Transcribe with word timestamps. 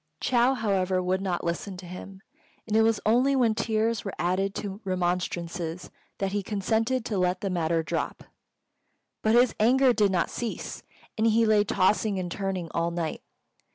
Chou, 0.19 0.55
however, 0.55 0.99
would 0.99 1.21
not 1.21 1.43
listen 1.43 1.77
to 1.77 1.85
him; 1.85 2.23
and 2.65 2.75
it 2.75 2.81
was 2.81 2.99
only 3.05 3.35
when 3.35 3.53
tears 3.53 4.03
were 4.03 4.15
added 4.17 4.55
to 4.55 4.81
remonstrances 4.83 5.91
that 6.17 6.31
he 6.31 6.41
consented 6.41 7.05
to 7.05 7.19
let 7.19 7.41
the 7.41 7.51
matter 7.51 7.83
drop. 7.83 8.23
But 9.21 9.35
his 9.35 9.53
anger 9.59 9.93
did 9.93 10.11
not 10.11 10.31
cease, 10.31 10.81
and 11.19 11.27
he 11.27 11.45
lay 11.45 11.63
tossing 11.63 12.17
and 12.17 12.31
turning 12.31 12.67
all 12.73 12.89
night. 12.89 13.21